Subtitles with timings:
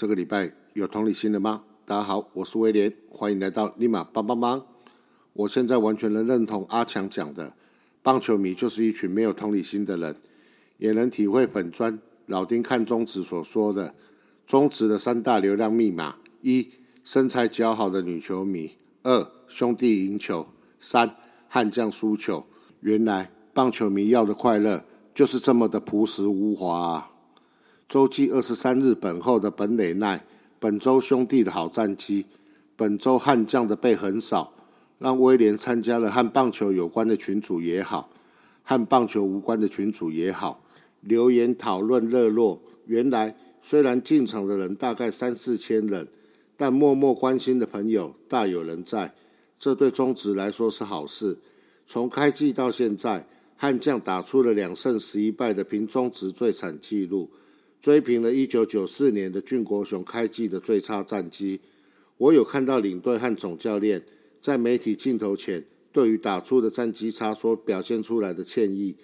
[0.00, 1.64] 这个礼拜有同理心了吗？
[1.84, 4.64] 大家好，我是威廉，欢迎来到立马帮帮忙。
[5.32, 7.54] 我现在完全能认同阿强讲的，
[8.00, 10.14] 棒球迷就是一群没有同理心的人，
[10.76, 13.96] 也能体会本专老丁看中职所说的
[14.46, 16.68] 中职的三大流量密码：一、
[17.02, 20.46] 身材姣好的女球迷；二、兄弟赢球；
[20.78, 21.16] 三、
[21.48, 22.46] 悍将输球。
[22.78, 27.10] 原来棒球迷要的快乐就是这么的朴实无华！
[27.88, 30.22] 周记二十三日本后的本垒奈，
[30.60, 32.26] 本周兄弟的好战绩，
[32.76, 34.52] 本周悍将的被横扫。
[34.98, 38.10] 让威廉参加了和棒球有关的群组也好，
[38.62, 40.62] 和棒球无关的群组也好，
[41.00, 42.60] 留言讨论热络。
[42.84, 46.08] 原来虽然进场的人大概三四千人，
[46.58, 49.14] 但默默关心的朋友大有人在。
[49.58, 51.38] 这对中职来说是好事。
[51.86, 53.26] 从开季到现在，
[53.56, 57.30] 悍将打出了两胜十一败的平中职最惨纪录，
[57.80, 61.60] 追平了一九九四年的俊国雄开季的最差战绩。
[62.16, 64.04] 我有看到领队和总教练。
[64.40, 68.96] 在媒体镜头前，对于打出的战绩差所表现出来的歉意，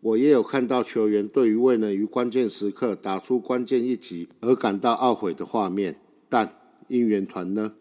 [0.00, 6.00] 我也有看到球员对于未能于关键时刻打出关键一击而感到懊悔的画面。
[6.28, 6.56] 但
[6.88, 7.74] 应援团呢？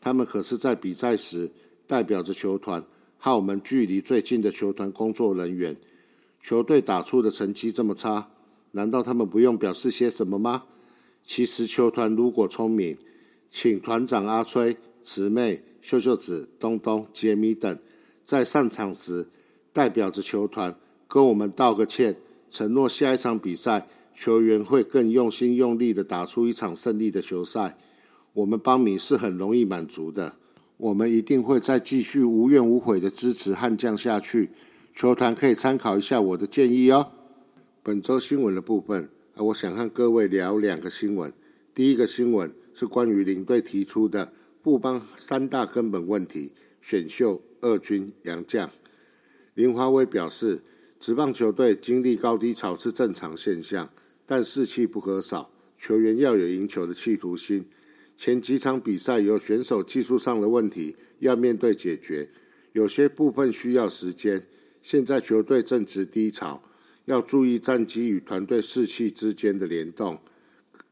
[0.00, 1.50] 他们可是在比赛时
[1.86, 2.82] 代表着球团
[3.18, 5.76] 和我们距离最近的球团工作人员。
[6.42, 8.30] 球队打出的成绩这么差，
[8.72, 10.64] 难道他们不用表示些什么吗？
[11.24, 12.96] 其实球团如果聪明，
[13.50, 15.64] 请团长阿崔、慈妹。
[15.80, 17.78] 秀秀子、东东、杰米等，
[18.22, 19.28] 在上场时
[19.72, 20.76] 代表着球团
[21.06, 22.16] 跟我们道个歉，
[22.50, 27.78] 承诺下一场比赛球员会更用心用力的打出一场胜利的球赛。
[28.34, 30.34] 我们邦米是很容易满足的，
[30.76, 34.50] 我们一定会再继续无怨无悔的支持悍将下去。
[34.94, 37.12] 球团可以参考一下我的建议哦。
[37.82, 41.32] 本周新闻的部分，我想和各位聊两个新闻。
[41.72, 44.32] 第一个新闻是关于领队提出的。
[44.60, 46.52] 布邦三大根本问题：
[46.82, 48.68] 选秀、二军、洋将。
[49.54, 50.62] 林华威表示，
[50.98, 53.88] 职棒球队经历高低潮是正常现象，
[54.26, 57.64] 但士气不可少，球员要有赢球的企图心。
[58.16, 62.28] 前几场比赛有选手技术上的问题要面对解决，
[62.72, 64.46] 有些部分需要时间。
[64.82, 66.62] 现在球队正值低潮，
[67.08, 70.20] 要注意战机与团队士气之间的联动。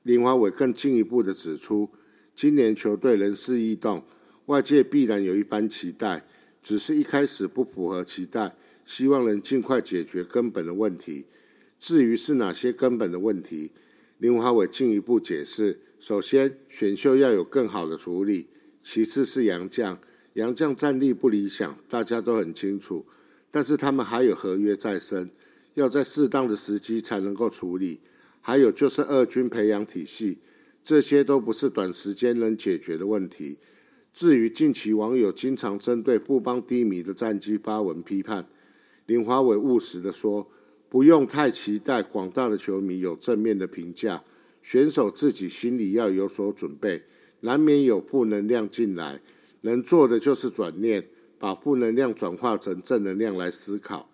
[0.02, 1.90] 林华伟更进一步的指出。
[2.34, 4.02] 今年球队人事异动，
[4.46, 6.26] 外界必然有一番期待，
[6.62, 8.56] 只是一开始不符合期待，
[8.86, 11.26] 希望能尽快解决根本的问题。
[11.78, 13.72] 至于是哪些根本的问题，
[14.16, 18.48] 林华伟进一步解释：首先，选秀要有更好的处理；
[18.82, 20.00] 其次是杨将，
[20.34, 23.04] 杨将战力不理想，大家都很清楚，
[23.50, 25.30] 但是他们还有合约在身，
[25.76, 28.00] 要在适当的时机才能够处理。
[28.42, 30.40] 还有就是二军培养体系。
[30.84, 33.58] 这些都不是短时间能解决的问题。
[34.12, 38.46] 至于近期网友经常针对布邦低迷的战绩发文批判，
[39.06, 40.48] 林华伟务实的说，
[40.88, 44.22] 不用太期待广大的球迷有正面的评价，
[44.62, 47.02] 选手自己心里要有所准备，
[47.40, 49.20] 难免有负能量进来，
[49.62, 54.08] 能做的就是转念，把负能量转化成正能量来思考，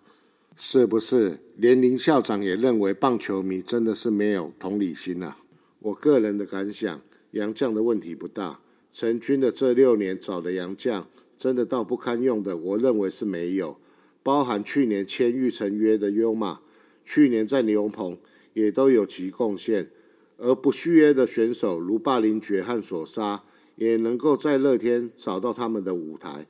[0.55, 1.39] 是不是？
[1.57, 5.37] 连林校长也认为棒球迷真的是没有同理心啊。
[5.79, 8.59] 我个人的感想，杨将的问题不大。
[8.91, 13.77] 成军的这六年找的杨将，真的到不堪用的，我认为是没有。
[14.21, 16.61] 包含去年签预成约的优马，
[17.03, 18.17] 去年在牛棚
[18.53, 19.89] 也都有其贡献。
[20.37, 23.43] 而不续约的选手，如霸凌爵和索沙，
[23.75, 26.47] 也能够在乐天找到他们的舞台。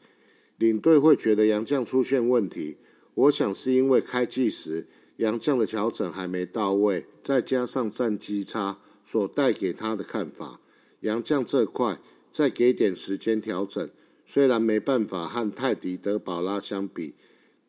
[0.58, 2.78] 领队会觉得杨将出现问题，
[3.16, 4.88] 我想是因为开季时
[5.18, 8.80] 杨将的调整还没到位，再加上战绩差。
[9.06, 10.62] 所带给他的看法，
[11.02, 12.00] 杨将这块
[12.32, 13.90] 再给点时间调整，
[14.26, 17.14] 虽然没办法和泰迪德保拉相比，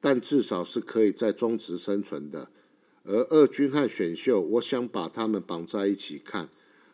[0.00, 2.50] 但至少是可以在中职生存的。
[3.02, 6.48] 而二军和选秀，我想把他们绑在一起看。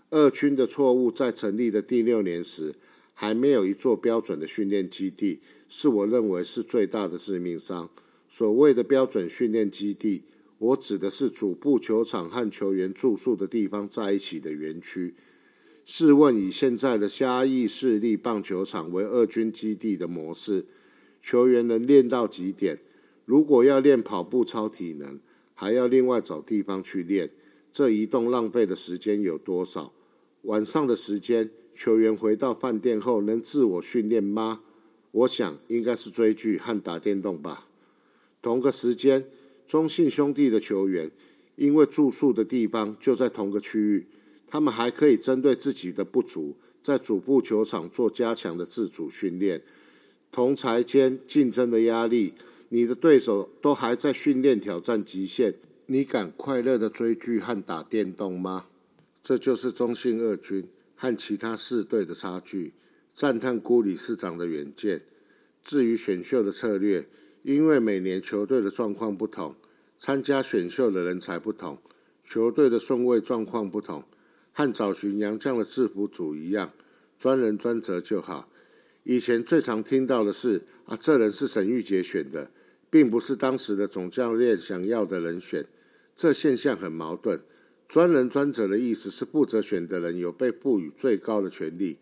[0.08, 2.74] 二军的错误在成立的第六年时，
[3.12, 7.90] 还没有一座标准的训练基地，是我认为是最大的致命伤。
[8.30, 10.22] 所谓的标准训练基地。
[10.58, 15.14] 我指的是主部球场和球员住宿的地方在一起的园区。
[15.86, 20.66] 试问，以现在的嘉义市立棒球场为二军基地的模式，
[21.20, 22.78] 球员能练到几点？
[23.24, 25.18] 如果要练跑步超体能，
[25.54, 27.30] 还要另外找地方去练，
[27.72, 29.94] 这移动浪费的时间有多少？
[30.42, 34.60] 晚上的时间，球员回到饭店后能自我训练吗？
[35.12, 37.69] 我想应该是追剧和打电动吧。
[38.42, 39.26] 同个时间，
[39.66, 41.10] 中信兄弟的球员
[41.56, 44.06] 因为住宿的地方就在同个区域，
[44.46, 49.62] 他们还可以针对自己的不足，在主部球场做加强的自主训练。
[50.32, 52.34] 同才间竞争的压力，
[52.70, 55.54] 你的对手都还在训练挑战极限，
[55.86, 58.66] 你敢快乐的追剧和打电动吗？
[59.22, 62.72] 这就是中信二军和其他四队的差距。
[63.14, 65.02] 赞叹辜理事长的远见。
[65.62, 67.06] 至于选秀的策略，
[67.42, 69.54] 因为每年球队的状况不同，
[69.98, 71.78] 参加选秀的人才不同，
[72.22, 74.04] 球队的顺位状况不同，
[74.52, 76.72] 和找寻洋将的制服组一样，
[77.18, 78.48] 专人专责就好。
[79.04, 82.50] 以前最常听到的是啊，这人是沈玉杰选的，
[82.90, 85.66] 并不是当时的总教练想要的人选。
[86.14, 87.40] 这现象很矛盾。
[87.88, 91.98] 专人专责的意思是负责选的人有被赋予最高的权利，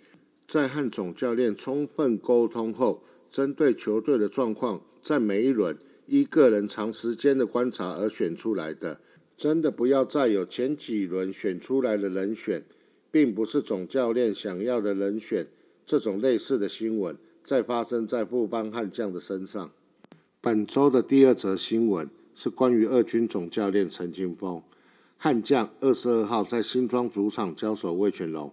[0.46, 9.00] 在和总教练充分沟通后，针对球队的状况，在每一轮依个人长时间的观察而选出来的。
[9.37, 12.65] 真的不要再有前几轮选出来的人选，
[13.11, 15.47] 并不是总教练想要的人选。
[15.87, 19.71] 这种类似的新闻再发生在布邦悍将的身上。
[20.41, 24.61] 本周的第二则新闻是关于二军总教练陈金峰。
[25.17, 28.53] 悍将二十二号在新庄主场交手魏全龙。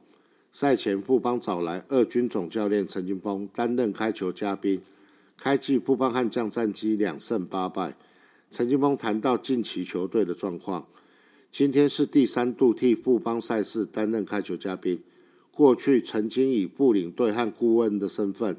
[0.52, 4.82] 赛前富邦找来二军总教练陈金峰担任开球嘉宾。
[5.38, 7.96] 开季富邦悍将战绩两胜八败。
[8.50, 10.88] 陈金峰谈到近期球队的状况。
[11.52, 15.02] 今天是第三度替富邦赛事担任开球嘉宾。
[15.52, 18.58] 过去曾经以副领队和顾问的身份，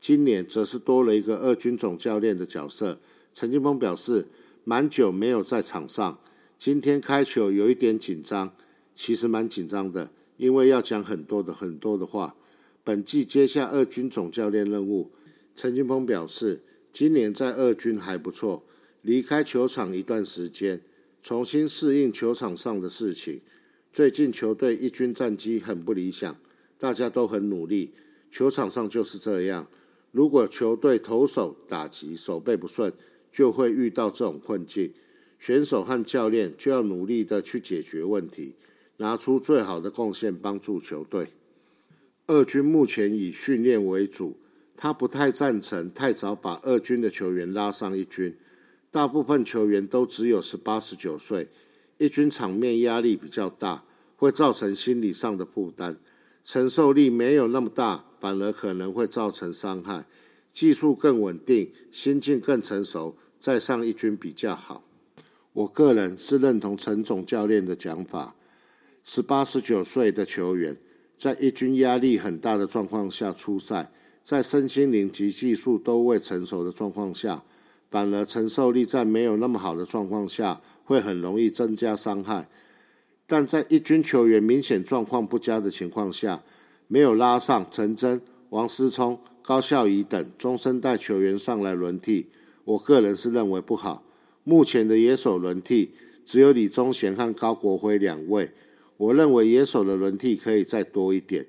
[0.00, 3.00] 今年则是多了一个二军总教练的角色。
[3.34, 4.28] 陈金峰表示，
[4.64, 6.18] 蛮久没有在场上，
[6.56, 8.52] 今天开球有一点紧张，
[8.94, 12.34] 其实蛮紧张的，因为要讲很多的很多的话。
[12.82, 15.10] 本季接下二军总教练任务，
[15.58, 16.60] 陈金峰表示，
[16.92, 18.62] 今年在二军还不错，
[19.02, 20.80] 离开球场一段时间，
[21.20, 23.40] 重新适应球场上的事情。
[23.92, 26.38] 最近球队一军战绩很不理想，
[26.78, 27.90] 大家都很努力，
[28.30, 29.68] 球场上就是这样。
[30.12, 32.92] 如果球队投手打击手背不顺，
[33.32, 34.92] 就会遇到这种困境。
[35.40, 38.54] 选手和教练就要努力的去解决问题，
[38.98, 41.26] 拿出最好的贡献帮助球队。
[42.28, 44.36] 二军目前以训练为主，
[44.80, 48.36] 他不太赞成太早把二军的球员拉上一军，
[48.92, 51.48] 大部分球员都只有十八、十九岁。
[51.98, 53.82] 一军场面压力比较大，
[54.14, 55.96] 会造成心理上的负担，
[56.44, 60.06] 承受力没有那么大，反而可能会造成伤害。
[60.52, 64.84] 技术更稳定，心境更成熟，再上一军比较好。
[65.54, 68.36] 我个人是认同陈总教练的讲法：
[69.02, 70.76] 十八、十九岁的球员
[71.16, 73.90] 在一军压力很大的状况下出赛，
[74.28, 77.44] 在身心灵及技术都未成熟的状况下。
[77.90, 82.46] 反而承受力在没有那么好的状况下，会很容易增加伤害。
[83.26, 86.42] 但在一军球员明显状况不佳的情况下，
[86.88, 88.20] 没有拉上陈真、
[88.50, 92.26] 王思聪、高孝仪等中生代球员上来轮替，
[92.64, 94.04] 我个人是认为不好。
[94.44, 95.92] 目前的野手轮替
[96.26, 98.52] 只有李宗贤和高国辉两位，
[98.98, 101.46] 我认为野手的轮替可以再多一点。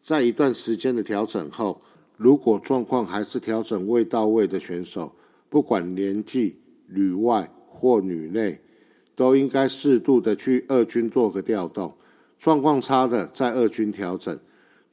[0.00, 1.82] 在一段时间的调整后，
[2.22, 5.12] 如果状况还是调整未到位的选手，
[5.48, 8.60] 不管年纪，女外或女内，
[9.16, 11.96] 都应该适度的去二军做个调动。
[12.38, 14.38] 状况差的在二军调整，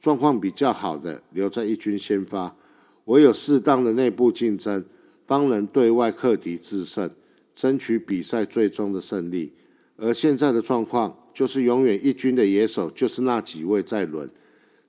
[0.00, 2.56] 状况比较好的留在一军先发。
[3.04, 4.84] 唯有适当的内部竞争，
[5.24, 7.08] 帮人对外克敌制胜，
[7.54, 9.52] 争取比赛最终的胜利。
[9.96, 14.28] 而现在的状况就是永远一军的野手就是那几位在轮，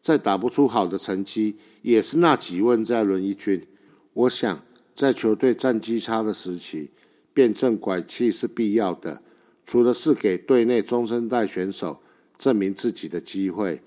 [0.01, 3.65] 再打不出好的成绩，也是那几位在轮一军。
[4.13, 4.63] 我想。
[4.93, 6.91] 在球队战绩差的时期，
[7.33, 9.23] 辩证拐气是必要的。
[9.65, 12.01] 除了是给队内中生代选手
[12.37, 13.81] 证明自己的机会，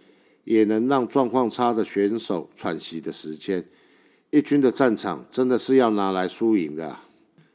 [0.44, 3.64] 也能让状况差的选手喘息的时间。
[4.30, 6.96] 一军的战场真的是要拿来输赢的。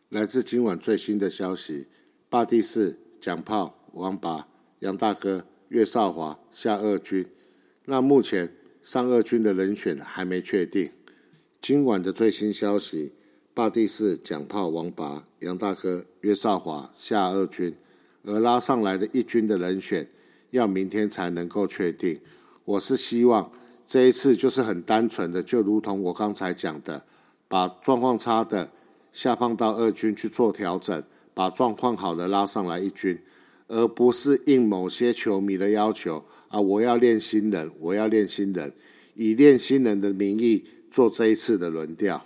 [0.09, 1.87] 来自今晚最新的消息：
[2.29, 4.47] 霸地士、蒋炮、王拔、
[4.81, 7.25] 杨大哥、岳少华下二军。
[7.89, 8.53] 那目前
[8.83, 10.91] 上二军的人选还没确定。
[11.59, 13.13] 今晚的最新消息。
[13.51, 17.75] 霸地士、蒋炮、王拔、杨大哥、岳少华下二军，
[18.23, 20.07] 而拉上来的一军的人选
[20.51, 22.21] 要明天才能够确定。
[22.63, 23.51] 我是希望
[23.85, 27.03] 这一次就是很单纯的，就如同我刚才讲的，
[27.47, 28.71] 把状况差的
[29.11, 31.03] 下放到二军去做调整，
[31.33, 33.19] 把状况好的拉上来一军。
[33.67, 36.59] 而不是应某些球迷的要求啊！
[36.59, 38.73] 我要练新人，我要练新人，
[39.15, 42.25] 以练新人的名义做这一次的轮调。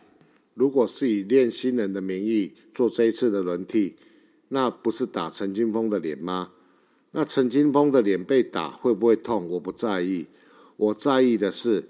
[0.54, 3.96] 如果是以练新人的名义做这一次的轮替，
[4.50, 6.52] 那不是打陈金峰的脸吗？
[7.12, 9.50] 那陈金峰的脸被打会不会痛？
[9.50, 10.28] 我不在意，
[10.78, 11.88] 我在意的是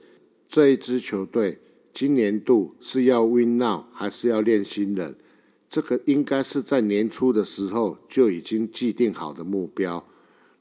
[0.48, 1.60] 这一支球队
[1.94, 5.16] 今年度是要 win now 还是要练新人？
[5.70, 10.06] 这个应该是在年初的时候就已经既定好的目标。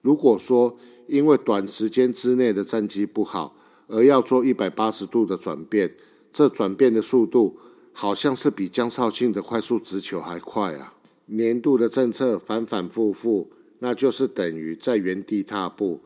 [0.02, 3.56] 如果说因为短时间之内的战绩不好
[3.86, 5.94] 而要做一百八十度的转变，
[6.32, 7.56] 这转变的速度
[7.92, 10.94] 好像是比江少庆的快速直球还快啊！
[11.26, 16.00] 年度的政策反反复复，那就是等于在原地踏步。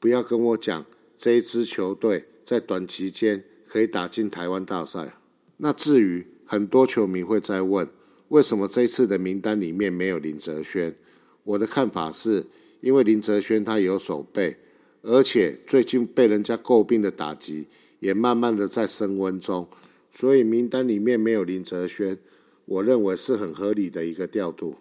[0.00, 0.84] 不要跟我讲
[1.16, 5.14] 这一支球队在短期间可以打进台湾大赛。
[5.58, 7.88] 那至于很多球迷会在问。
[8.28, 10.96] 为什么这次的名单里面没有林哲轩？
[11.44, 12.46] 我的看法是，
[12.84, 14.58] 因为林哲轩他有手背，
[15.00, 17.66] 而且最近被人家诟病的打击
[17.98, 19.66] 也慢慢的在升温中，
[20.12, 22.18] 所以名单里面没有林哲轩，
[22.66, 24.74] 我认为是很合理的一个调度。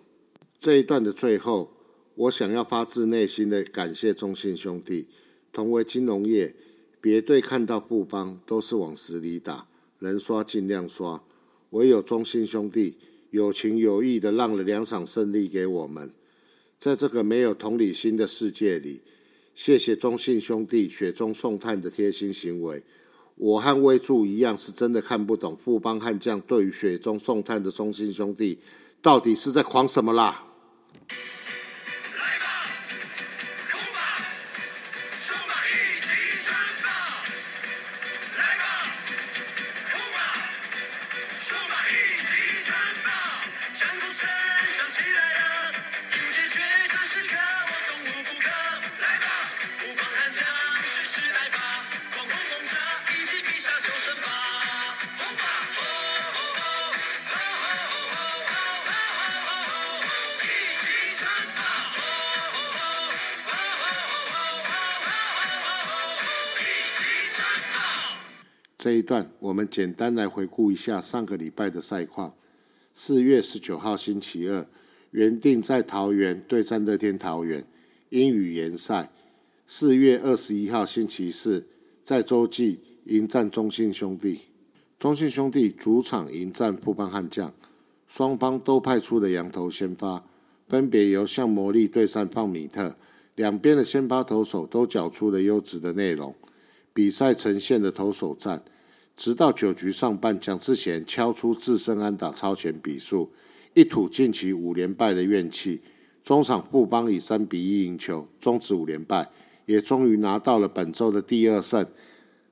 [0.60, 1.72] 这一段的最后，
[2.16, 5.08] 我想要发自内心的感谢中信兄弟，
[5.54, 6.54] 同为金融业，
[7.00, 9.70] 别队看到富邦都是往死里打，
[10.00, 11.24] 能刷尽量刷，
[11.70, 12.98] 唯有中信兄弟。
[13.30, 16.12] 有情有义的让了两场胜利给我们，
[16.84, 19.00] 在这个没有同理心的世界里，
[19.56, 22.84] 谢谢中信兄弟雪中送炭的贴心行为。
[23.36, 28.60] 我和威助一样，是真的看不懂富邦悍将对于雪中送炭的中信兄弟
[29.02, 30.53] 到底是在狂什么啦。
[69.54, 72.34] 我们简单来回顾一下上个礼拜的赛况。
[72.96, 74.66] 四月十九号星期二，
[75.12, 77.64] 原定在桃园对战乐天桃园，
[78.10, 79.12] 因雨延赛。
[79.68, 81.68] 四月二十一号星期四，
[82.04, 84.40] 在洲际迎战中信兄弟。
[84.98, 87.54] 中信兄弟主场迎战富邦悍将，
[88.08, 90.26] 双方都派出了羊头先发，
[90.68, 92.96] 分别由向魔力对战放米特。
[93.36, 96.34] 两边的先发投手都缴出了优质的内容，
[96.92, 98.64] 比赛呈现的投手战。
[99.16, 103.30] 直到九局上半，蒋志贤敲出自身安打超前比数，
[103.74, 105.82] 一吐近期五连败的怨气。
[106.24, 109.30] 中场富邦以三比一赢球，终止五连败，
[109.66, 111.86] 也终于拿到了本周的第二胜，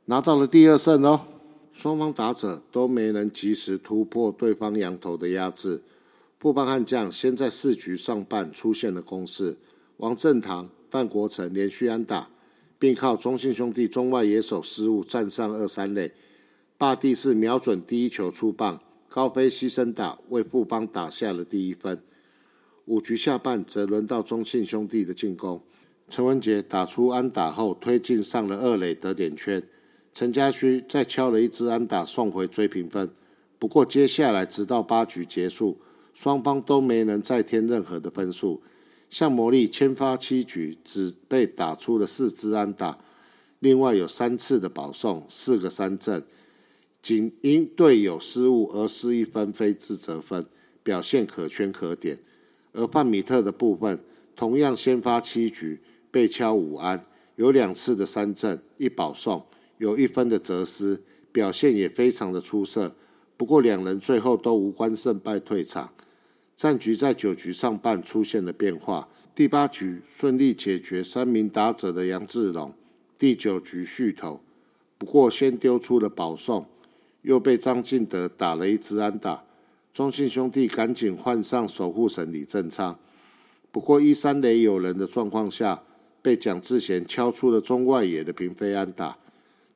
[0.05, 1.21] 拿到了第二胜哦。
[1.73, 5.81] 双方打者都没能及时突破对方羊头的压制。
[6.39, 9.57] 富邦悍将先在四局上半出现了攻势，
[9.97, 12.29] 王振堂、范国成连续安打，
[12.77, 16.11] 并靠中信兄弟中外野手失误站上二三垒。
[16.81, 22.01] 霸地是瞄准第一球出棒，高飞牺牲打为富邦打下了第一分。
[22.85, 25.61] 五局下半则轮到中信兄弟的进攻，
[26.07, 29.61] 陈文杰打出安打后推进上了二垒得点圈，
[30.11, 33.11] 陈家驹再敲了一支安打送回追平分。
[33.59, 35.77] 不过接下来直到八局结束，
[36.15, 38.59] 双方都没能再添任何的分数。
[39.07, 42.97] 向魔力签发七局只被打出了四支安打，
[43.59, 46.23] 另外有三次的保送，四个三振。
[47.01, 50.45] 仅因队友失误而失一分非自责分，
[50.83, 52.19] 表现可圈可点。
[52.73, 53.99] 而范米特的部分，
[54.35, 55.79] 同样先发七局，
[56.11, 57.03] 被敲五安，
[57.37, 59.43] 有两次的三振，一保送，
[59.79, 62.95] 有一分的责失，表现也非常的出色。
[63.35, 65.91] 不过两人最后都无关胜败退场。
[66.55, 72.71] 战局在九局上半出现了变化，第八局顺利解决三名打者的杨志龙，
[73.17, 74.39] 第九局续投，
[74.99, 76.67] 不过先丢出了保送。
[77.21, 79.43] 又被张进德打了一支安打，
[79.93, 82.97] 中信兄弟赶紧换上守护神李正昌。
[83.71, 85.83] 不过一三垒有人的状况下，
[86.21, 89.17] 被蒋志贤敲出了中外野的平飞安打，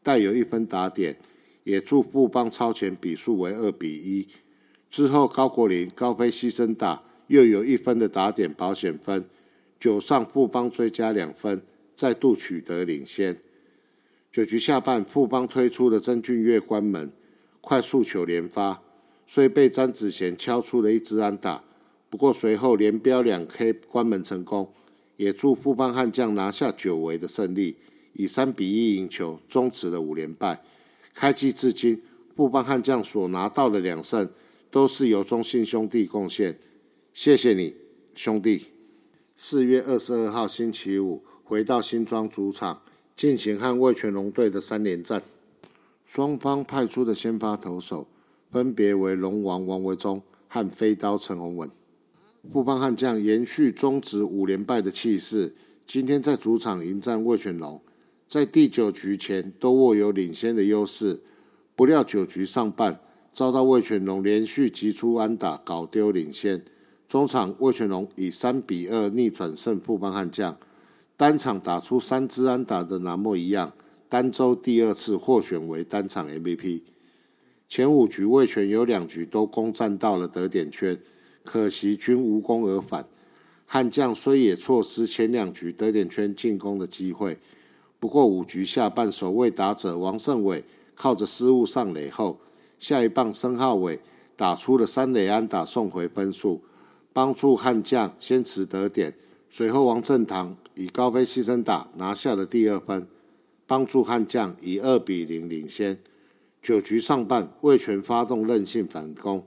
[0.03, 1.17] 带有一分打点，
[1.63, 4.27] 也助富邦超前比数为二比一。
[4.89, 9.25] 之后高国林高飞牺牲打，又有一分的打点保险分，
[9.79, 11.61] 九上富邦追加两分，
[11.95, 13.37] 再度取得领先。
[14.31, 17.11] 九局下半，富邦推出了曾俊岳关门。
[17.65, 18.83] 快速球连发，
[19.25, 21.63] 虽被詹子贤敲出了一支安打，
[22.11, 24.71] 不过随后连标两 K 关门成功，
[25.17, 27.77] 也祝富邦悍将拿下久违的胜利，
[28.13, 30.63] 以三比一赢球，终止了五连败。
[31.15, 32.03] 开季至今，
[32.35, 34.29] 富邦悍将所拿到的两胜，
[34.69, 36.59] 都是由中信兄弟贡献。
[37.15, 37.75] 谢谢你，
[38.13, 38.65] 兄弟！
[39.35, 42.83] 四月二十二号星期五，回到新庄主场，
[43.15, 45.23] 进行和味全龙队的三连战。
[46.05, 48.07] 双方派出的先发投手，
[48.51, 51.69] 分别为龙王王维忠和飞刀陈宏文。
[52.51, 57.81] 富邦悍将延续中职五连败的气势，今天在主场迎战魏全龙，
[58.29, 61.21] 在第九局前都握有领先的优势。
[61.75, 63.01] 不料九局上半
[63.33, 66.63] 遭到魏全龙连续击出安打，搞丢领先。
[67.09, 70.57] 中场魏全龙以三比二逆转胜富邦悍将，
[71.17, 73.73] 单场打出三支安打的南莫一样，
[74.07, 76.83] 单周第二次获选为单场 MVP。
[77.67, 80.99] 前五局味全有两局都攻占到了得点圈。
[81.43, 83.07] 可惜均无功而返，
[83.67, 87.37] 悍将虽也错失前两局得点圈进攻的机会，
[87.99, 90.63] 不过五局下半首位打者王胜伟
[90.95, 92.39] 靠着失误上垒后，
[92.79, 93.99] 下一棒申浩伟
[94.35, 96.63] 打出了三垒安打送回分数，
[97.13, 99.13] 帮助悍将先持得点。
[99.51, 103.07] 随后王振堂以高飞牺牲打拿下了第二分，
[103.67, 105.99] 帮助悍将以二比零领先。
[106.61, 109.45] 九局上半魏全发动韧性反攻。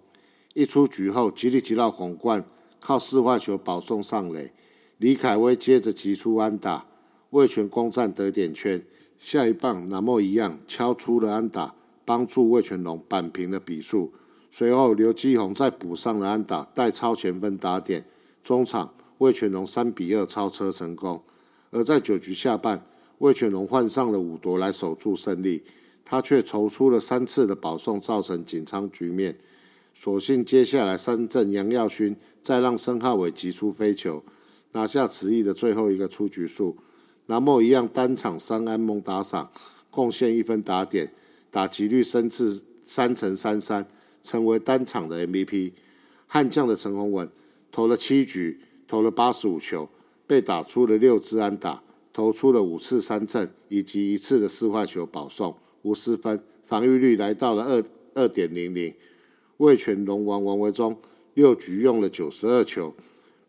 [0.55, 2.45] 一出局后，吉利吉到皇冠，
[2.81, 4.53] 靠四坏球保送上垒。
[4.99, 6.87] 李凯威接着击出安打，
[7.31, 8.85] 魏全攻占得点圈。
[9.21, 14.13] 下一棒，南莫一样敲出了安打，帮助魏全龙扳平了比数。
[14.51, 18.05] 随后，刘基宏再补上了安打，带超前分打点。
[18.43, 21.23] 中场，魏全龙三比二超车成功。
[21.71, 22.83] 而在九局下半，
[23.19, 25.63] 魏全龙换上了五夺来守住胜利，
[26.05, 29.37] 他却筹出了三次的保送，造成紧张局面。
[29.95, 34.23] 所幸接下来三振杨耀勋，再让申浩伟击出飞球，
[34.73, 36.77] 拿下此役的最后一个出局数。
[37.27, 39.51] 南莫一样单场三安蒙打赏，
[39.91, 41.13] 贡献一分打点，
[41.51, 43.87] 打击率升至三成三三，
[44.23, 45.73] 成为单场的 MVP。
[46.27, 47.29] 悍将的陈宏文
[47.73, 49.89] 投了七局，投了八十五球，
[50.27, 51.83] 被打出了六支安打，
[52.19, 58.93] 投出了五次三振以及一次的四坏球保送，无失分，防御率来到了二二点零零。
[59.59, 60.99] 魏全龙王王维忠
[61.35, 62.93] 六局用了九十二球，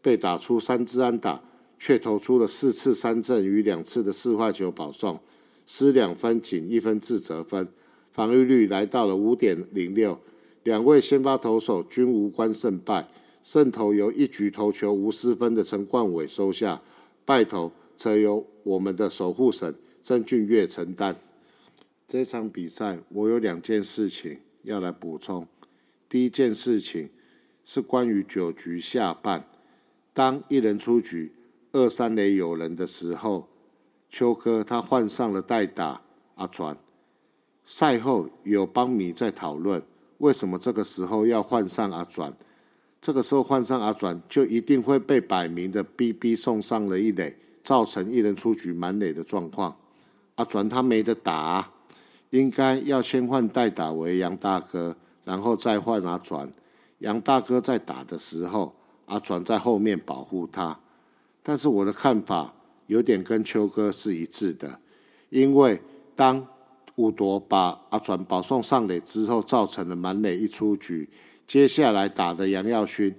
[0.03, 1.41] 被打出三支安打，
[1.79, 5.19] 却投出了四次三振与两次的四坏球保送，
[5.65, 7.67] 失两分仅一分自责分，
[8.13, 10.19] 防御率来到了五点零六。
[10.61, 13.09] 两位先发投手均无关胜败，
[13.41, 16.83] 胜投由一局投球无失分的陈冠伟收下，
[17.25, 21.17] 败投则由我们的守护神郑俊岳承担。
[22.07, 25.45] 这场比赛我有两件事情要来补充。
[26.07, 27.09] 第一件事情
[27.65, 29.45] 是关于九局下半，
[30.13, 31.33] 当一人出局、
[31.73, 33.49] 二三垒有人的时候，
[34.09, 36.01] 邱哥他换上了代打
[36.35, 36.77] 阿传。
[37.65, 39.83] 赛后有帮迷在讨论，
[40.19, 42.33] 为什么这个时候要换上阿转？
[43.01, 49.77] 这个时候换上阿转，就一定会被摆明的 BB 送上了一垒，造成一人出局满垒的状况。
[50.35, 51.71] 阿转他没得打，
[52.29, 54.95] 应该要先换代打为杨大哥。
[55.25, 56.51] 然后再换阿转，
[56.99, 58.73] 杨大哥在打的时候，
[59.05, 60.79] 阿转在后面保护他。
[61.43, 62.55] 但是我的看法
[62.87, 64.79] 有点跟秋哥是一致的，
[65.29, 65.79] 因为
[66.15, 66.47] 当
[66.95, 71.07] 五夺把阿转保送上垒之后，造成了满垒一出局，
[71.45, 73.13] 接下来打的杨耀勋，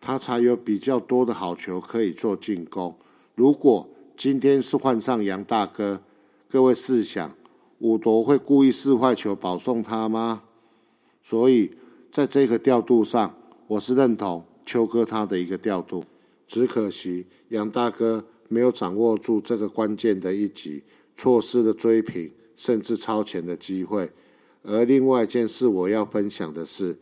[0.00, 2.98] 他才有比较多的好球可以做进攻。
[3.34, 6.02] 如果今天是换上杨大哥，
[6.48, 7.36] 各位试想，
[7.80, 10.44] 五夺会故意试坏球保送他吗？
[11.20, 11.72] 所以，
[12.12, 16.04] 在这个调度上，我是认同秋哥他的一个调度。
[16.46, 20.84] 只可惜杨大哥没有掌握住这个关键的一击，
[21.16, 24.12] 错失了追平甚至超前的机会。
[24.62, 26.98] 而另外一件事我要分享的是，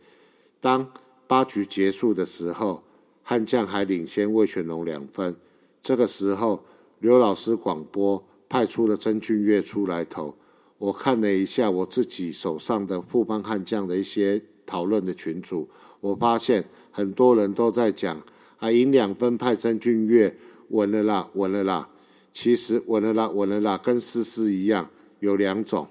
[0.59, 0.91] 当
[1.27, 2.81] 八局结束的时候，
[3.21, 5.35] 悍将还领先魏全龙两分。
[5.83, 6.63] 这个时候，
[6.99, 10.37] 刘老师广播派出了曾俊岳出来投。
[10.77, 15.67] 我看了一下我自己手上的富邦悍将的一些讨论的群组，
[15.99, 18.23] 我发现很多人都在讲
[18.59, 20.37] 啊，赢两分派曾俊岳
[20.69, 21.89] 稳了啦，稳了啦。
[22.31, 25.89] 其实稳了啦，稳了啦，跟思思一样，有两种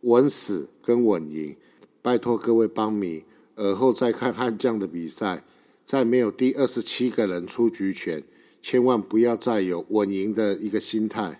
[0.00, 1.54] 稳死跟稳赢。
[2.00, 3.24] 拜托各位帮迷，
[3.56, 5.44] 尔后再看悍将的比赛，
[5.84, 8.24] 在没有第二十七个人出局前，
[8.66, 11.38] 千万不要再有稳赢的一个心态。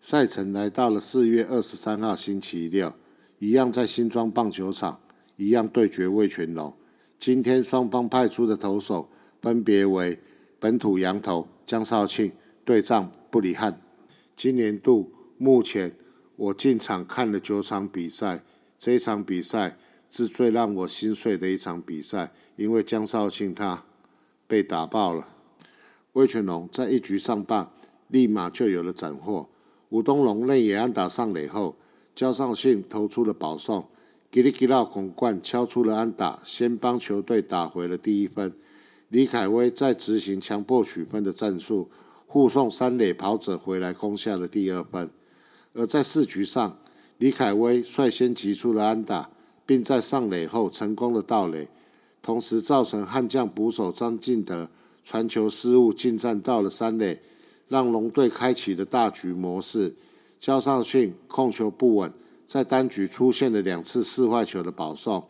[0.00, 2.94] 赛程来到了四月二十三号星期六，
[3.40, 5.00] 一样在新庄棒球场，
[5.34, 6.72] 一样对决魏全龙。
[7.18, 9.08] 今天双方派出的投手
[9.42, 10.20] 分别为
[10.60, 12.30] 本土洋投江少庆、
[12.64, 13.76] 对战布里汉。
[14.36, 15.96] 今年度目前
[16.36, 18.44] 我进场看了九场比赛，
[18.78, 19.76] 这一场比赛
[20.08, 23.84] 是最让我心碎的一场比赛，因为江绍庆他
[24.46, 25.26] 被打爆了。
[26.12, 27.70] 魏全龙在一局上半
[28.08, 29.48] 立马就有了斩获，
[29.90, 31.76] 吴东龙内野安打上垒后，
[32.14, 33.86] 交上信投出了保送，
[34.30, 38.52] 吉里吉拉孔冠敲出了安打，先帮球队打回了第一分。
[39.08, 41.88] 李凯威在执行强迫取分的战术。
[42.32, 45.10] 护送三垒跑者回来攻下了第二分，
[45.72, 46.78] 而在四局上，
[47.18, 49.30] 李凯威率先击出了安打，
[49.66, 51.68] 并在上垒后成功的盗垒，
[52.22, 54.70] 同时造成悍将捕手张进德
[55.04, 57.20] 传球失误进站到了三垒，
[57.68, 59.94] 让龙队开启了大局模式。
[60.38, 62.12] 焦少庆控球不稳，
[62.46, 65.24] 在单局出现了两次四坏球的保送，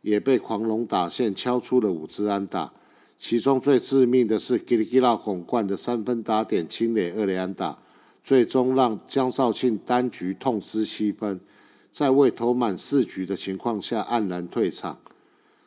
[0.00, 2.72] 也被狂龙打线敲出了五支安打。
[3.18, 7.78] 其中最致命的是吉里吉拉孔冠的三分打点清垒二连安打，
[8.22, 11.40] 最终让江少庆单局痛失七分，
[11.92, 14.98] 在未投满四局的情况下黯然退场。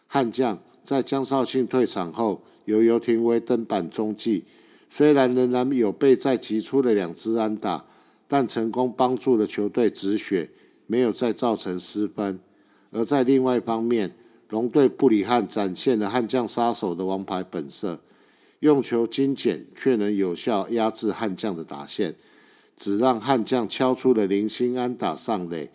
[0.07, 4.43] 悍将在江少庆退场后，由尤廷威登板中继，
[4.91, 7.83] 虽然仍然有被再击出了两支安打，
[8.27, 10.51] 但成功帮助了球队止血，
[10.85, 12.39] 没有再造成失分。
[12.91, 14.13] 而在另外一方面，
[14.49, 18.01] 龙队布里汉展现了悍将杀手的王牌本色，
[18.59, 22.13] 用球精简却能有效压制悍将的打线，
[22.77, 25.71] 只让悍将敲出了零星安打上垒，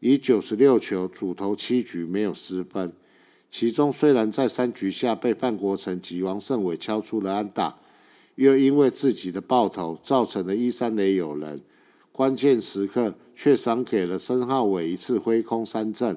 [0.00, 2.90] 以九十六球主投七局没有失分。
[3.50, 7.78] 其中虽然在三局下被范国成及王胜伟敲出了安打，
[8.34, 11.60] 又因为自己的爆头造成了一三垒有人，
[12.12, 16.16] 关键时刻却赏给了申浩伟一次挥空三振。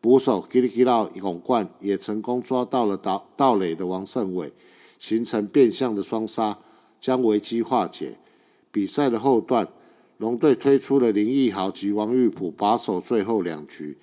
[0.00, 4.52] 捕手吉利吉拉永冠也成功抓到了盗盗垒的王胜伟，
[4.98, 6.58] 形成变相的双杀，
[7.00, 8.18] 将危机化解。
[8.70, 9.66] 比赛的后段，
[10.18, 13.96] 龙队推出了林奕豪及王玉普把守最后两局，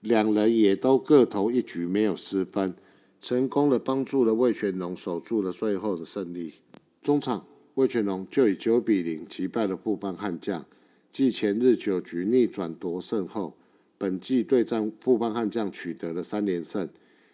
[0.00, 2.74] 两人也都各投一局没有失分，
[3.20, 6.54] 成功的帮助了魏全龙守住了最后的胜利。
[7.02, 10.64] 中场，魏全龙就以九比零击败了富邦悍将，
[11.12, 13.54] 继前日九局逆转夺胜后。
[14.00, 16.88] 本季对战富邦悍将取得了三连胜，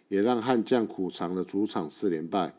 [0.09, 2.55] 也让悍将苦尝了主场四连败。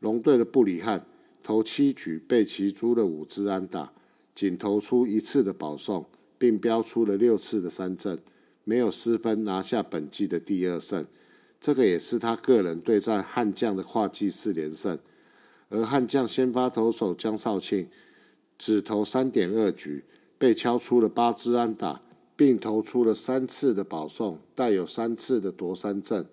[0.00, 1.04] 龙队的布里汉
[1.42, 3.92] 投七局被其出了五支安打，
[4.34, 6.06] 仅投出一次的保送，
[6.38, 8.18] 并标出了六次的三振，
[8.64, 11.06] 没有失分，拿下本季的第二胜。
[11.60, 14.98] 这个也是他个人对战悍将的跨季四连胜。
[15.68, 17.88] 而悍将先发投手江少庆
[18.58, 20.04] 只投三点二局，
[20.36, 22.00] 被敲出了八支安打。
[22.36, 26.26] 并投出了三次的保送，带有三次的夺三振，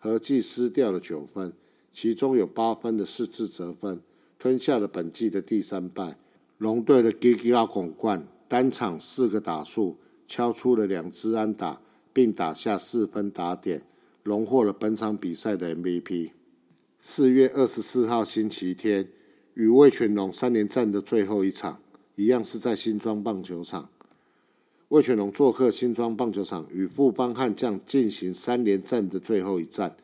[0.00, 1.52] 合计失掉了九分，
[1.92, 4.02] 其中有八分的四次折分，
[4.36, 6.18] 吞下了本季的第三败。
[6.58, 11.80] 龙队的吉吉拉孔冠单场四个打数，敲出了两支安打，
[12.12, 13.82] 并打下四分打点，
[14.22, 16.30] 荣获了本场比赛的 MVP。
[17.00, 19.08] 四月二十四号星期天，
[19.54, 21.80] 与魏全龙三连战的最后一场，
[22.16, 23.90] 一样是在新庄棒球场。
[24.88, 29.96] 魏全龙做客新庄棒球场，与富邦悍将进行三连战的最后一战。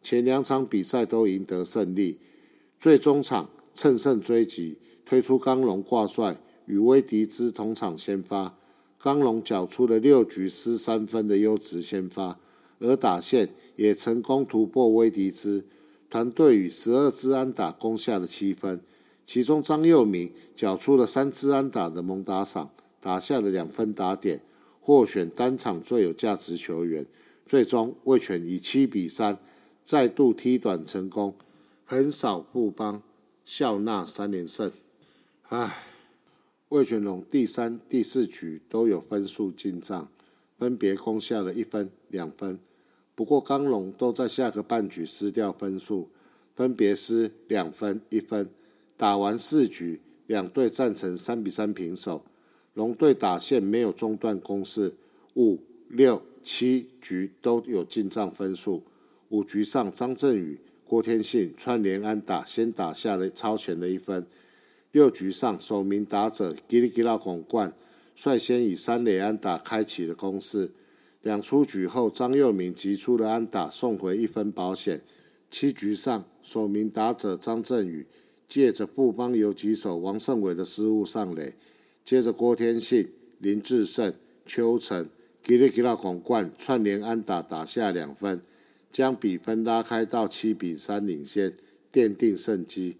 [0.00, 2.18] 前两场比赛都赢得胜利，
[2.78, 8.57] 最终场乘胜追击，推出刚龙挂帅，与威迪兹同场先发。
[9.08, 12.38] 张龙缴出了六局失三分的优质先发，
[12.78, 15.64] 而打线也成功突破威迪兹。
[16.10, 18.82] 团队与十二支安打攻下了七分，
[19.24, 22.68] 其中张佑铭缴出了三支安打的猛打赏。
[23.00, 24.42] 打下了两分打点，
[24.82, 27.06] 获选单场最有价值球员。
[27.46, 29.38] 最终，魏权以七比三
[29.82, 31.34] 再度踢短成功，
[31.86, 33.02] 横扫富邦，
[33.46, 34.70] 笑纳三连胜。
[35.44, 35.78] 唉，
[36.68, 40.10] 魏全龙第三、第四局都有分数进账，
[40.58, 42.58] 分别攻下了一分、两分。
[43.14, 46.10] 不过，刚龙都在下个半局失掉分数，
[46.54, 48.50] 分别失两分、一分。
[48.98, 52.22] 打完四局，两队战成三比三平手。
[52.74, 54.94] 龙队打线没有中断攻势，
[55.36, 58.82] 五六七局都有进账分数。
[59.30, 64.26] 五局上，张振宇、郭天信串联安打，先打下了超前的一分。
[64.98, 67.72] 六局上，首名打者吉利吉拉拱冠
[68.16, 70.72] 率先以三垒安打开启了攻势。
[71.22, 75.00] 两出局后，张佑铭击出了安打，送回一分保险。
[75.48, 78.08] 七局上，首名打者张振宇
[78.48, 81.54] 借着富邦游击手王胜伟的失误上垒。
[82.04, 83.08] 接着，郭天信、
[83.38, 84.12] 林志胜、
[84.44, 85.08] 邱成、
[85.44, 88.42] 吉利吉拉广冠串联安打打下两分，
[88.90, 91.54] 将比分拉开到七比三领先，
[91.92, 92.96] 奠定胜机。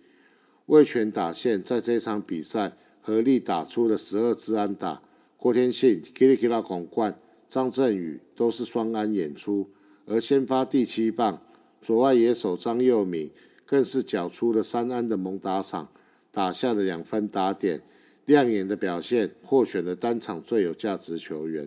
[0.68, 5.02] 魏权打线在这场比赛合力打出了十二支安打，
[5.38, 9.70] 郭天信、k i l i k i l a 广冠、张振宇都是双安演出，
[10.04, 11.42] 而先发第七棒
[11.80, 13.30] 左外野手张佑铭
[13.64, 15.88] 更是缴出了三安的猛打场，
[16.30, 17.80] 打下了两分打点，
[18.26, 21.66] 亮眼的表现，获选了单场最有价值球员。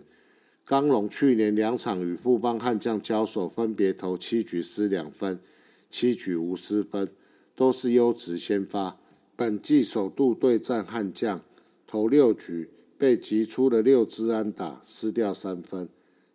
[0.64, 5.40] 刚龙去年两场与富邦悍将交手，分别投七局失两分，
[5.90, 7.08] 七局无失分。
[7.54, 8.98] 都是优质先发，
[9.36, 11.42] 本季首度对战悍将，
[11.86, 15.88] 头六局被击出了六支安打，失掉三分，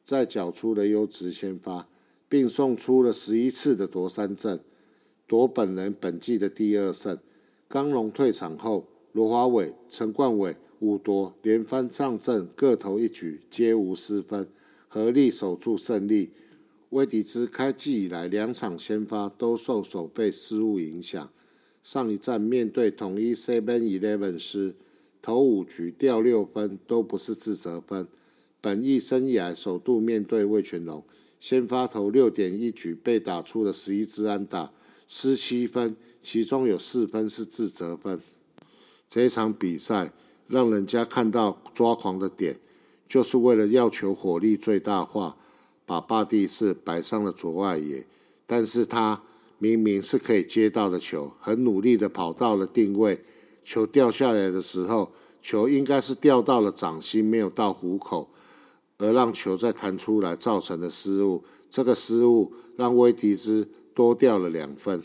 [0.03, 1.87] 再缴出了优质先发，
[2.29, 4.59] 并送出了十一次的夺三阵，
[5.25, 7.17] 夺本人本季的第二胜。
[7.67, 14.47] 刚龙退场后，罗华伟、陈冠伟五夺连番上阵，各投一局，皆无失分，
[14.87, 16.29] 合力守住胜利。
[16.91, 21.29] 威迪兹开季以来两场先发都受守备失误影响。
[21.83, 24.75] 上一站面对统一 Seven Eleven 时，
[25.21, 28.07] 头五局掉六分都不是自责分。
[28.61, 31.03] 本役生涯首度面对魏全龙，
[31.39, 34.71] 先发投六点一局被打出了十一支安打，
[35.09, 38.19] 失七分，其中有四分是自责分。
[39.09, 40.13] 这场比赛
[40.47, 42.59] 让人家看到抓狂的点，
[43.07, 45.37] 就是为了要求火力最大化。
[45.87, 48.05] 把巴蒂斯摆上了左外野，
[48.45, 49.23] 但是他
[49.57, 53.23] 明明是可以接到的球，很努力的跑到了定位，
[53.63, 58.27] 球掉下来的时候，球应该是掉到了掌心，没有到虎口，
[58.97, 65.01] 而让球再弹出来造成的失误，这个失误让威迪兹多掉了两分，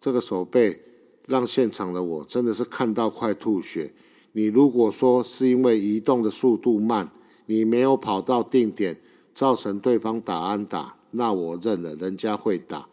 [0.00, 0.80] 这个手背
[1.26, 3.92] 让现场的我真的是看到快吐血。
[4.30, 7.10] 你如果说是因为移动的速度慢，
[7.46, 9.00] 你没有跑到定点。
[9.34, 12.88] 造成对方打安打，那我认了，人家会打。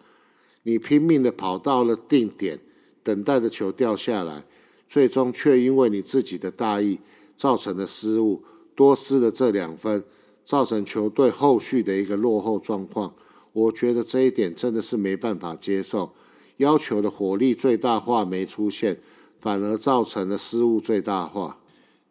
[0.63, 2.59] 你拼命的跑到了定点，
[3.03, 4.45] 等待的球掉下来，
[4.87, 6.99] 最终却因为你自己的大意
[7.35, 8.43] 造成了失误，
[8.75, 10.03] 多失了这两分，
[10.43, 13.13] 造成球队后续的一个落后状况。
[13.53, 16.13] 我觉得这一点真的是没办法接受。
[16.57, 18.99] 要求的火力最大化没出现，
[19.39, 21.59] 反而造成了失误最大化。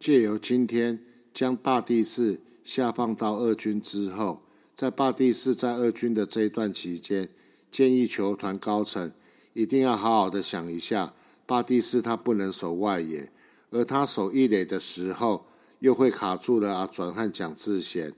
[0.01, 2.41] 借由今天将大地势。
[2.69, 4.43] 下放到二军之后，
[4.77, 7.31] 在巴蒂斯在二军的这一段期间，
[7.73, 9.11] 建议球团高层
[9.55, 11.15] 一定要好好的想一下，
[11.47, 13.33] 巴蒂斯他不能守外野，
[13.71, 15.47] 而他守一垒的时候
[15.79, 18.13] 又会卡住了阿转和蒋志贤，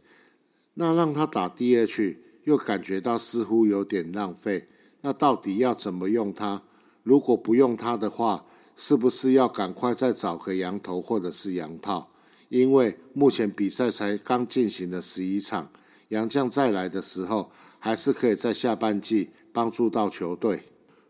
[0.74, 4.66] 那让他打 DH 又感觉到似乎有点浪费，
[5.02, 6.64] 那到底要怎么用他？
[7.04, 12.09] 如果不用他的话，是不是要赶快再找个羊头或者是洋炮？
[12.50, 15.70] 因为目前比赛才刚进行了十一场，
[16.08, 20.64] 杨将再来的时候，还是可以在下半季帮助到球队。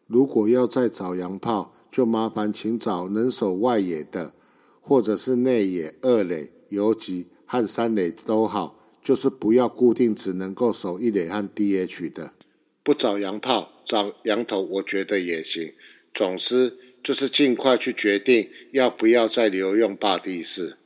[0.07, 4.35] 如果要再找洋炮，就麻烦请找能守外野的，
[4.83, 12.35] 或者是内野二垒、游击和三垒都好，就是不要固定只能够守一垒和 DH 的。
[12.83, 15.73] 不找洋炮，找羊头，我觉得也行。
[16.13, 20.77] 总之就是尽快去决定要不要再留用霸地士。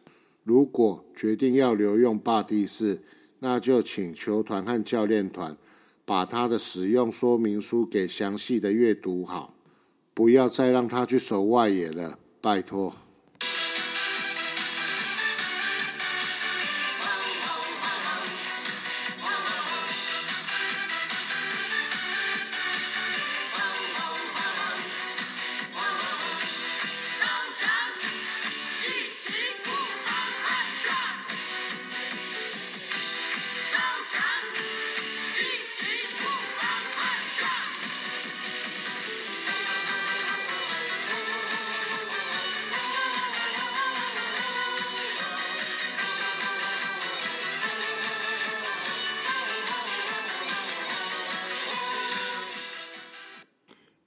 [0.44, 3.02] 如果决定要留用霸地士，
[3.40, 5.56] 那就请球团和教练团
[6.04, 9.54] 把他的使用说明书给详细的阅读好，
[10.12, 12.94] 不要再让他去守外野了，拜托。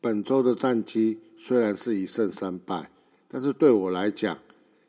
[0.08, 2.90] 本周的战绩虽然是一胜三败，
[3.28, 4.40] 但是对我来讲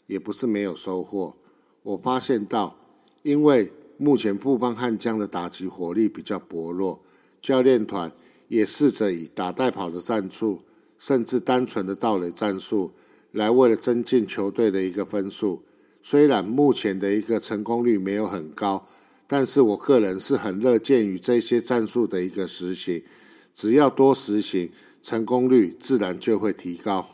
[0.07, 1.35] 也不是没有收获。
[1.83, 2.79] 我发现到，
[3.25, 7.03] 因为目前富邦悍将的打击火力比较薄弱，
[7.43, 8.13] 教练团
[8.47, 10.61] 也试着以打带跑的战术，
[10.97, 12.93] 甚至单纯的盗垒战术，
[13.33, 15.65] 来为了增进球队的一个分数。
[16.01, 18.87] 虽然目前的一个成功率没有很高，
[19.27, 23.03] 但是我个人是很乐见于这些战术的一个实行。
[23.53, 24.71] 只要多实行。
[25.03, 27.09] 成功率自然就会提高。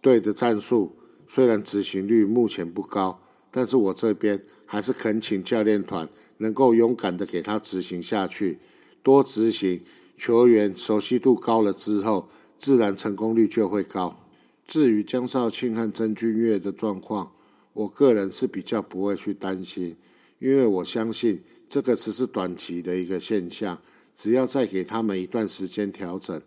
[0.00, 0.96] 对的战术
[1.28, 3.20] 虽然执行率目前不高，
[3.50, 8.58] 但是我这边还是恳请教练团能够勇敢的给他执行下去。
[9.02, 9.82] 多执行，
[10.16, 14.20] 球员熟悉度高了之后，自然成功率就会高。
[14.66, 17.32] 至于江少庆和曾俊岳的状况，
[17.74, 19.96] 我个人是比较不会去担心，
[20.38, 23.78] 因为我相信这个只是短期的一个现象，
[24.16, 26.40] 只要再给他们一段时间调整，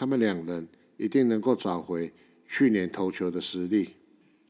[0.00, 2.10] 他们两人一定能够找回
[2.48, 3.90] 去年投球的实力。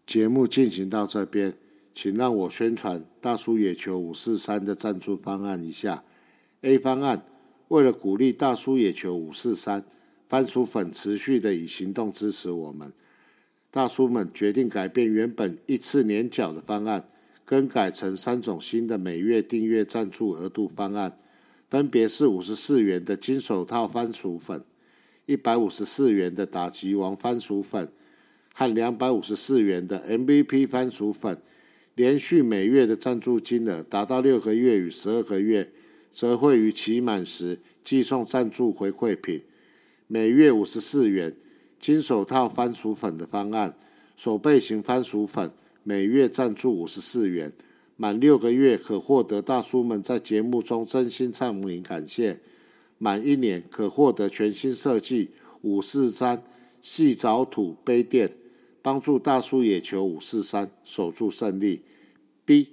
[0.06, 1.54] 节目进行到这边，
[1.92, 6.04] 请让我宣传大叔野球五四三的赞助方案一下。
[6.60, 7.26] A 方案，
[7.66, 9.84] 为了鼓励大叔野球五四三
[10.28, 12.92] 番薯粉持续的以行动支持我们，
[13.72, 17.08] 大叔们决定改变原本一次年缴的方案，
[17.44, 21.18] 更改成三种新的每月订阅赞助额度方案，
[21.68, 24.64] 分别是五十四元的金手套番薯粉，
[25.30, 27.88] 一百五十四元的打击王番薯粉。
[28.52, 31.40] 和两百五十四元的 MVP 番薯粉，
[31.94, 35.70] 连续每月的赞助金额达到六个月与十二个月，
[36.12, 39.44] 则会于期满时寄送赞助回馈品。
[40.08, 41.36] 每月五十四元
[41.78, 43.76] 金手套番薯粉的方案，
[44.16, 45.52] 手背型番薯粉
[45.84, 47.52] 每月赞助五十四元，
[47.96, 52.40] 满六个月可获得大叔们在节目中真心唱名感谢，
[53.02, 55.30] 满一年可获得全新设计
[55.62, 56.44] 五四三
[56.82, 58.34] 细藻土杯垫。
[58.82, 61.82] 帮助大叔野球五四三守住胜利。
[62.46, 62.68] B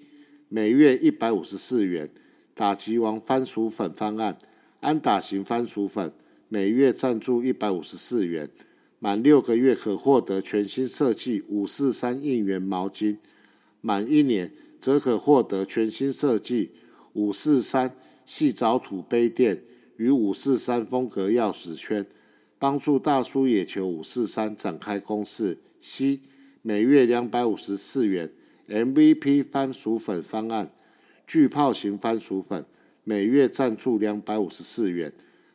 [0.47, 2.09] 每月一百五十四元
[2.53, 4.37] 打击王番薯粉方案，
[4.79, 6.13] 安打型番薯粉
[6.47, 8.49] 每月赞助一百五十四元，
[8.99, 13.17] 满六个月可获得全新设计五四三应援毛巾，
[13.81, 16.71] 满一年则可获得全新设计
[17.11, 17.93] 五四三
[18.25, 19.63] 细藻土杯垫
[19.97, 22.05] 与五四三风格钥匙圈，
[22.57, 25.59] 帮助大叔野球五四三展开攻势。
[25.79, 26.21] C
[26.61, 28.31] 每月两百五十四元
[28.67, 30.71] MVP 番薯粉方案，
[31.25, 32.65] 巨炮型番薯粉
[33.03, 35.13] 每月赞助两百五十四元，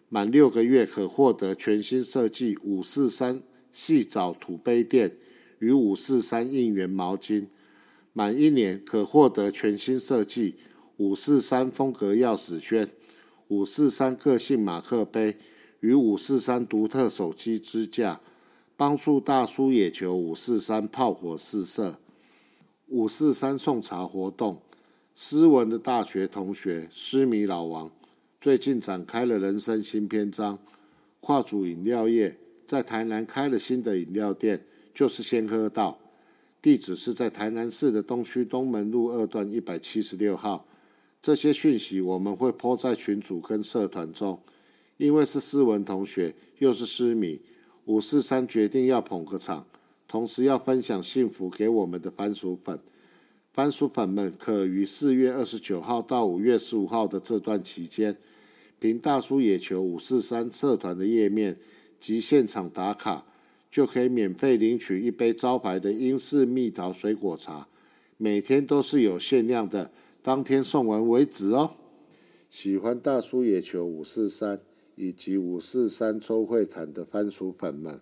[0.09, 5.16] 满六个月可获得全新设计五四三细藻土杯垫
[5.59, 7.46] 与五四三应援毛巾，
[8.12, 10.57] 满一年可获得全新设计
[10.96, 12.88] 五四三风格钥匙圈、
[13.53, 15.37] 五四三个性马克杯
[15.81, 18.19] 与五四三独特手机支架。
[18.79, 21.99] 帮助大叔野球五四三炮火四射，
[22.88, 24.62] 五四三送茶活动。
[25.15, 27.93] 斯文的大学同学，诗迷老王
[28.41, 30.59] 最近展开了人生新篇章。
[31.21, 35.99] 跨组饮料业在台南开了新的饮料店，就是先喝到。
[36.62, 40.67] 地址是在台南市的东区东门路二段一百七十六号。
[41.22, 44.40] 这些讯息我们会抛在群组跟社团中，
[44.96, 47.40] 因为是斯文同学，又是诗迷。
[47.85, 49.64] 五四三决定要捧个场，
[50.08, 52.80] 同时要分享幸福给我们的番薯粉。
[53.52, 58.16] 番薯粉们可于四月二十九号到五月十五号的这段期间，
[58.80, 61.56] 凭大叔野球五四三社团的页面
[62.00, 63.24] 及现场打卡，
[63.70, 67.68] 就可以免费领取一杯招牌的英式蜜桃水果茶。
[68.16, 69.90] 每天都是有限量的，
[70.22, 71.72] 当天送完为止哦。
[72.48, 74.61] 喜欢大叔野球五四三。
[74.94, 77.98] 以及五四三周会谈的番薯粉们，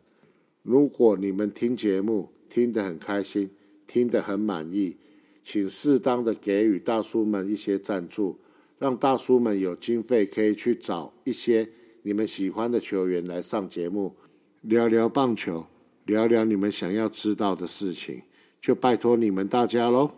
[0.60, 3.52] 如果你们听节目听得很开心，
[3.86, 4.96] 听得很满意，
[5.44, 8.40] 请适当的给予大叔们一些赞助，
[8.76, 11.70] 让大叔们有经费可以去找一些
[12.02, 14.16] 你们喜欢的球员来上节目，
[14.60, 15.66] 聊聊棒球，
[16.04, 18.24] 聊聊你们想要知道的事情，
[18.60, 20.10] 就拜托你们大家喽。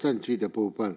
[0.00, 0.96] 战绩的部分，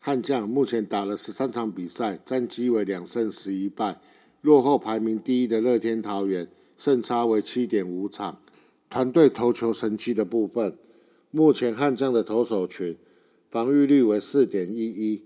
[0.00, 4.00] 悍将目前打了十三场比赛，战绩为两胜十一败，
[4.40, 8.40] 落后排名第一的乐天桃园，胜差为七点五场。
[8.90, 10.76] 团队投球成绩的部分，
[11.30, 12.96] 目前悍将的投手群
[13.48, 15.22] 防御率为四点一一，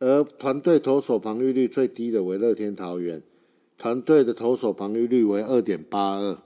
[0.00, 3.22] 而团队投手防御率最低的为乐天桃园，
[3.78, 6.38] 团队的投手防御率为二点八二。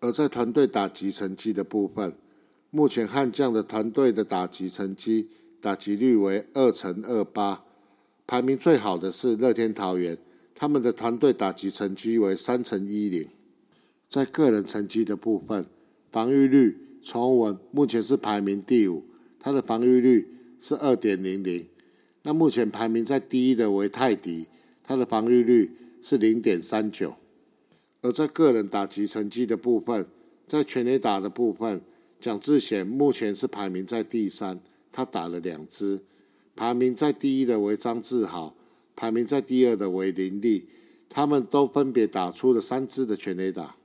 [0.00, 2.12] 而在团队打击成绩的部分，
[2.70, 7.64] 目前悍将的团队的打击成绩，打击率为二乘二八，
[8.26, 10.18] 排名最好的是乐天桃园，
[10.54, 13.26] 他们的团队打击成绩为三乘一零。
[14.10, 15.64] 在个人成绩的部分，
[16.12, 19.02] 防御率崇文目前是排名第五，
[19.40, 20.28] 他的防御率
[20.60, 21.66] 是二点零零。
[22.22, 24.46] 那目前排名在第一的为泰迪，
[24.82, 27.14] 他的防御率是零点三九。
[28.02, 30.06] 而在个人打击成绩的部分，
[30.46, 31.80] 在全垒打的部分。
[32.20, 34.60] 蒋志贤目前是排名在第三，
[34.90, 36.02] 他打了两支，
[36.56, 38.56] 排名在第一的为张志豪，
[38.96, 40.66] 排名在第二的为林立，
[41.08, 43.76] 他们都分别打出了三支的全垒打。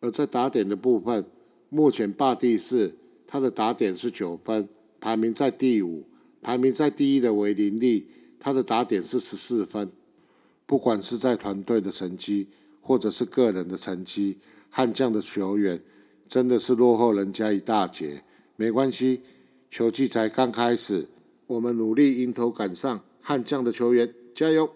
[0.00, 1.24] 而在打点的部分，
[1.70, 2.94] 目前霸第四，
[3.26, 4.68] 他的打点是九分，
[5.00, 6.04] 排名在第五。
[6.42, 8.06] 排名在第一的为林立，
[8.38, 9.90] 他的打点是十四分。
[10.66, 12.48] 不管是在团队的成绩，
[12.82, 14.36] 或者是个人的成绩，
[14.68, 15.80] 悍将的球员
[16.28, 18.22] 真的是落后人家一大截。
[18.56, 19.22] 没关系，
[19.70, 21.08] 球季才刚开始，
[21.46, 24.70] 我们努力迎头赶上，悍将的球员加油！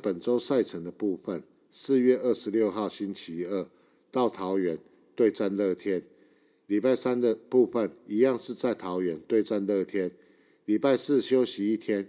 [0.00, 3.68] 本周赛程的部分，四月二十六号星期二
[4.10, 4.78] 到桃园
[5.14, 6.02] 对战乐天。
[6.66, 10.10] 礼拜三的部分一样是在桃园对战乐天。
[10.66, 12.08] 礼拜四休息一天，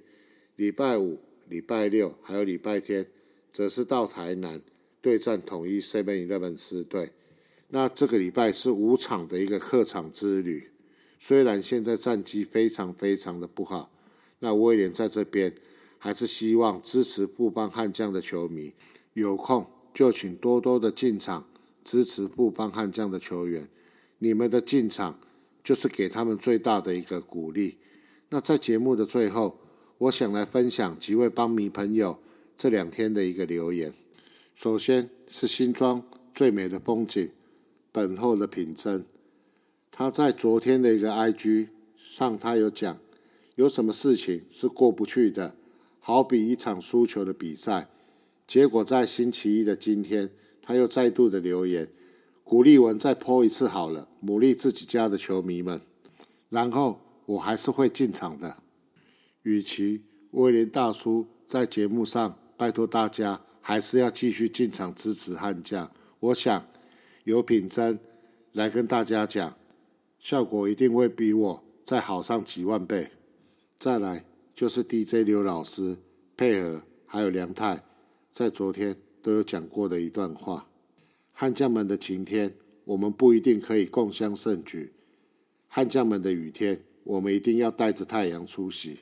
[0.57, 1.17] 礼拜五、
[1.47, 3.07] 礼拜六还有礼拜天，
[3.53, 4.61] 则是到台南
[5.01, 7.11] 对战统一 Seven Eleven 四队。
[7.69, 10.69] 那这个礼拜是五场的一个客场之旅。
[11.19, 13.91] 虽然现在战绩非常非常的不好，
[14.39, 15.53] 那威廉在这边。
[15.99, 18.73] 还是希望支持布邦悍将的球迷，
[19.13, 21.47] 有空就请多多的进场
[21.83, 23.69] 支持布邦悍将的球员。
[24.17, 25.19] 你们的进场
[25.63, 27.77] 就是给他们最大的一个鼓励。
[28.29, 29.59] 那在节目的最后，
[29.97, 32.19] 我想来分享几位邦迷朋友
[32.57, 33.93] 这两天的一个留言。
[34.55, 37.29] 首先是新庄最美的风景，
[37.91, 39.05] 本后的品珍，
[39.91, 42.97] 他在昨天的一个 IG 上，他有讲
[43.55, 45.55] 有什么事情是过不去的。
[45.99, 47.89] 好比一场输球的比赛，
[48.47, 50.31] 结果在星期一的今天，
[50.61, 51.87] 他又再度的留言，
[52.43, 55.81] 鼓励文再泼一次好了，鼓励自己家的球迷们。
[56.49, 58.57] 然后我还是会进场的。
[59.43, 65.91] 与其威廉大叔在节目上拜托大家，还是要继续进场支持悍将。
[66.19, 66.65] 我想
[67.25, 67.99] 有品真
[68.53, 69.57] 来跟大家讲，
[70.19, 73.11] 效果一定会比我再好上几万倍。
[73.77, 74.28] 再来。
[74.59, 75.95] 就是 DJ 刘老师
[76.35, 77.81] 配合，还有梁太，
[78.29, 80.67] 在昨天都有讲过的一段话：
[81.31, 82.53] 悍将们的晴天，
[82.83, 84.91] 我们不一定可以共襄盛举；
[85.69, 88.99] 悍将们的雨天，我们一定要带着太阳出席。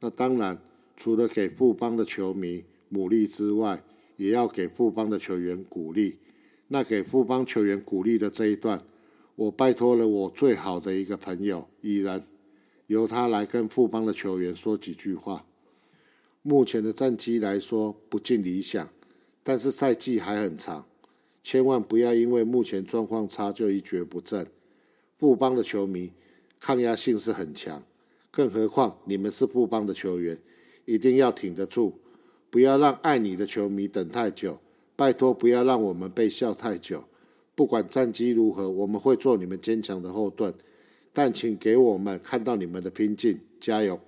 [0.00, 0.60] 那当然，
[0.94, 3.82] 除了给富邦的球迷鼓励之外，
[4.18, 6.18] 也要给富邦的球员鼓励。
[6.66, 8.82] 那给富邦球员鼓励的这一段，
[9.34, 12.22] 我拜托了我最好的一个朋友依然。
[12.88, 15.44] 由他来跟富邦的球员说几句话。
[16.40, 18.88] 目前的战绩来说不尽理想，
[19.42, 20.86] 但是赛季还很长，
[21.44, 24.46] 千万不要因为目前状况差就一蹶不振。
[25.18, 26.14] 富邦的球迷
[26.58, 27.82] 抗压性是很强，
[28.30, 30.38] 更何况你们是富邦的球员，
[30.86, 31.98] 一定要挺得住，
[32.48, 34.58] 不要让爱你的球迷等太久。
[34.96, 37.04] 拜托，不要让我们被笑太久。
[37.54, 40.54] 不管战绩如何，我们会做你们坚强的后盾。
[41.12, 44.00] 但请给我们看到你们的拼劲，加油！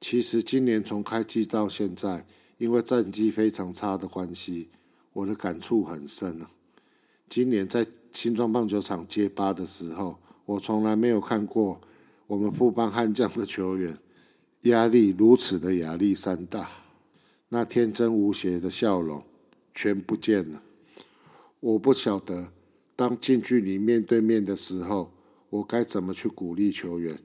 [0.00, 2.26] 其实今年从开季到现在，
[2.56, 4.68] 因为战绩非常差的关系，
[5.12, 6.50] 我的感触很深啊。
[7.28, 11.80] 今年在新庄棒球场接八的时候，我从来没有看过
[12.28, 13.98] 我们富邦悍将的球员
[14.62, 16.66] 压力如此的压力山大，
[17.50, 19.22] 那天真无邪的笑容
[19.74, 20.62] 全不见了。
[21.60, 22.50] 我不晓得
[22.96, 25.12] 当近距离面对面的时候。
[25.50, 27.18] 我该怎么去鼓励球员？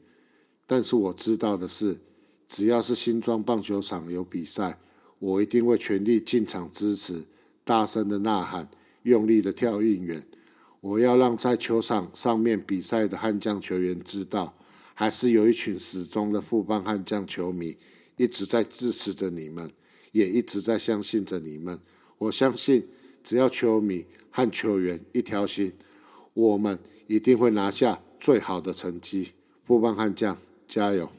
[0.68, 2.00] 但是我知道的是，
[2.48, 4.80] 只要是新庄棒球场有比赛，
[5.20, 7.24] 我一定会全力进场支持，
[7.64, 8.68] 大声的呐喊，
[9.04, 10.26] 用力的跳应援。
[10.82, 14.58] 我要让在球场上面比赛的悍将球员知道，
[14.94, 17.78] 还是有一群始终的富邦悍将球迷
[18.18, 19.72] 一直在支持着你们，
[20.12, 21.80] 也一直在相信着你们。
[22.18, 22.88] 我相信，
[23.24, 25.74] 只要球迷和球员一条心，
[26.34, 28.02] 我们一定会拿下。
[28.26, 30.36] 最好的成绩，富邦悍将
[30.68, 31.12] 加油！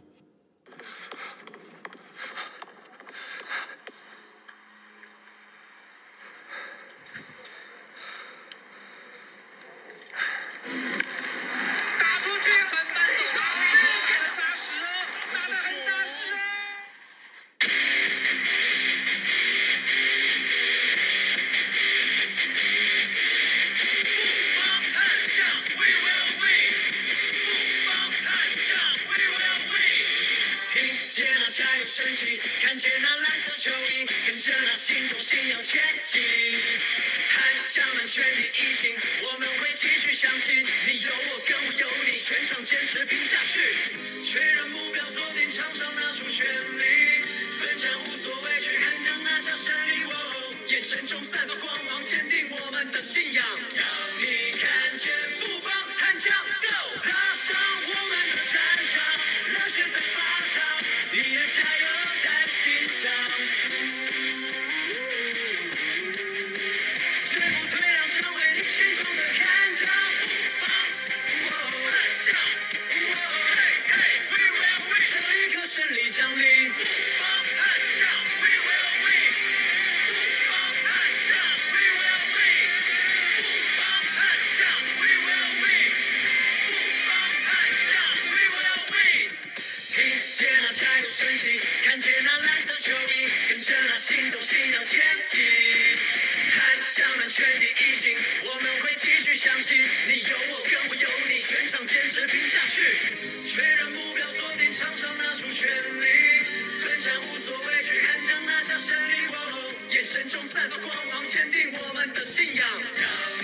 [108.87, 108.95] 谁，
[109.32, 113.36] 哇哦，眼神中散发光芒，坚定我们的信仰。